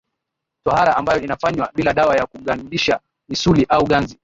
[0.65, 4.19] Tohara ambayo inafanywa bila dawa ya kugandisha misuli au ganzi